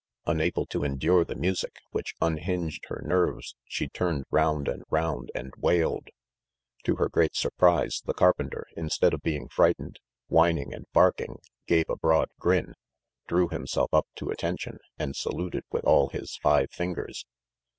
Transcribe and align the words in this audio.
Unable 0.25 0.65
to 0.65 0.83
endure 0.83 1.23
the 1.23 1.35
music, 1.35 1.75
which 1.91 2.15
unhinged 2.19 2.85
her 2.87 3.03
nerves, 3.05 3.55
she 3.65 3.87
turned 3.87 4.25
round 4.31 4.67
and 4.67 4.81
round 4.89 5.31
and 5.35 5.53
wailed. 5.59 6.07
To 6.85 6.95
her 6.95 7.07
great 7.07 7.35
surprise, 7.35 8.01
the 8.03 8.15
carpenter, 8.15 8.65
instead 8.75 9.13
of 9.13 9.21
being 9.21 9.47
frightened, 9.47 9.99
whining 10.25 10.73
and 10.73 10.87
barking, 10.91 11.37
gave 11.67 11.87
a 11.87 11.97
broad 11.97 12.29
grin, 12.39 12.73
drew 13.27 13.47
himself 13.49 13.93
up 13.93 14.07
to 14.15 14.31
attention, 14.31 14.79
and 14.97 15.15
saluted 15.15 15.65
with 15.69 15.85
all 15.85 16.09
his 16.09 16.35
five 16.37 16.71
fingers. 16.71 17.27